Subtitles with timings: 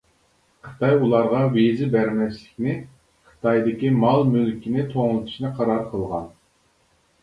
[0.69, 2.75] خىتاي ئۇلارغا ۋىزا بەرمەسلىكنى،
[3.29, 6.31] خىتايدىكى مال مۈلكىنى توڭلىتىشنى قارار قىلغان.